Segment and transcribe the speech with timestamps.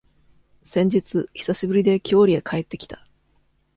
[0.63, 3.05] 先日、久しぶりで、郷里へ帰ってきた。